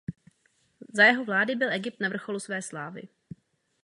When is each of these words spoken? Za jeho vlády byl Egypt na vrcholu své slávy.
Za 0.93 1.05
jeho 1.05 1.25
vlády 1.25 1.55
byl 1.55 1.73
Egypt 1.73 1.99
na 1.99 2.09
vrcholu 2.09 2.39
své 2.39 2.61
slávy. 2.61 3.03